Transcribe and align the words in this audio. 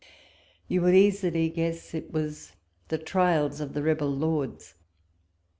You 0.67 0.81
will 0.81 0.95
easily 0.95 1.47
guess 1.49 1.93
it 1.93 2.11
was 2.11 2.53
the 2.87 2.97
Trials 2.97 3.61
of 3.61 3.73
the 3.75 3.83
rebel 3.83 4.09
Lords. 4.09 4.73